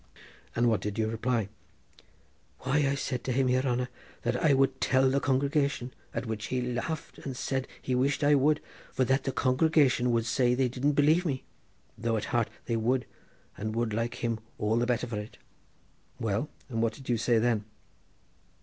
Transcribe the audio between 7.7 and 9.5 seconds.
he wished I would, for that the